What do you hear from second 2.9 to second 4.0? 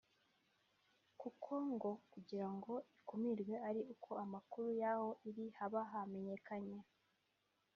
ikumirwe ari